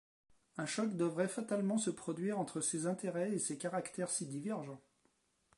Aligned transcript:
Un 0.57 0.65
choc 0.65 0.97
devait 0.97 1.27
fatalement 1.27 1.77
se 1.77 1.91
produire 1.91 2.39
entre 2.39 2.59
ces 2.59 2.87
intérêts 2.87 3.33
et 3.33 3.37
ces 3.37 3.59
caractères 3.59 4.09
si 4.09 4.25
divergents. 4.25 4.81